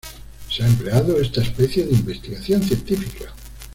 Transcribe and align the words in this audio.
Se 0.49 0.63
ha 0.63 0.67
empleado 0.67 1.19
esta 1.21 1.43
especie 1.43 1.83
en 1.83 1.93
investigación 1.93 2.63
científica. 2.63 3.31